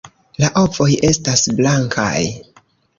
La 0.43 0.49
ovoj 0.61 0.87
estas 1.11 1.47
blankaj. 1.63 2.13